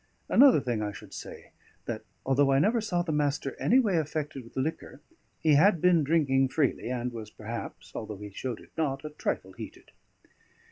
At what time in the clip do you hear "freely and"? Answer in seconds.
6.47-7.13